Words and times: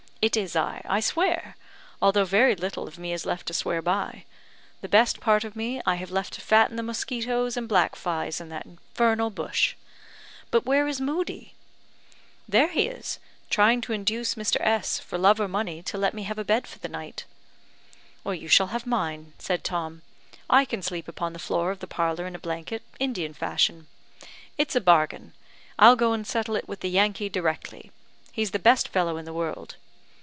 It 0.23 0.37
is 0.37 0.55
I, 0.55 0.83
I 0.87 0.99
swear! 0.99 1.55
although 1.99 2.25
very 2.25 2.55
little 2.55 2.87
of 2.87 2.99
me 2.99 3.11
is 3.11 3.25
left 3.25 3.47
to 3.47 3.55
swear 3.55 3.81
by. 3.81 4.25
The 4.81 4.87
best 4.87 5.19
part 5.19 5.43
of 5.43 5.55
me 5.55 5.81
I 5.83 5.95
have 5.95 6.11
left 6.11 6.33
to 6.33 6.41
fatten 6.41 6.75
the 6.75 6.83
mosquitoes 6.83 7.57
and 7.57 7.67
black 7.67 7.95
flies 7.95 8.39
in 8.39 8.49
that 8.49 8.67
infernal 8.67 9.31
bush. 9.31 9.73
But 10.51 10.63
where 10.63 10.87
is 10.87 11.01
Moodie?" 11.01 11.55
"There 12.47 12.67
he 12.67 12.83
is 12.85 13.17
trying 13.49 13.81
to 13.81 13.93
induce 13.93 14.35
Mr. 14.35 14.57
S, 14.61 14.99
for 14.99 15.17
love 15.17 15.39
or 15.39 15.47
money, 15.47 15.81
to 15.81 15.97
let 15.97 16.13
me 16.13 16.21
have 16.25 16.37
a 16.37 16.43
bed 16.45 16.67
for 16.67 16.77
the 16.77 16.87
night." 16.87 17.25
"You 18.23 18.47
shall 18.47 18.67
have 18.67 18.85
mine," 18.85 19.33
said 19.39 19.63
Tom. 19.63 20.03
"I 20.47 20.65
can 20.65 20.83
sleep 20.83 21.07
upon 21.07 21.33
the 21.33 21.39
floor 21.39 21.71
of 21.71 21.79
the 21.79 21.87
parlour 21.87 22.27
in 22.27 22.35
a 22.35 22.37
blanket, 22.37 22.83
Indian 22.99 23.33
fashion. 23.33 23.87
It's 24.55 24.75
a 24.75 24.81
bargain 24.81 25.33
I'll 25.79 25.95
go 25.95 26.13
and 26.13 26.27
settle 26.27 26.55
it 26.57 26.67
with 26.67 26.81
the 26.81 26.91
Yankee 26.91 27.27
directly; 27.27 27.91
he's 28.31 28.51
the 28.51 28.59
best 28.59 28.87
fellow 28.87 29.17
in 29.17 29.25
the 29.25 29.33
world! 29.33 29.77